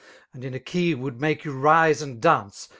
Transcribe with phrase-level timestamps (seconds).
[0.33, 2.69] And: in a key would make you rise and dance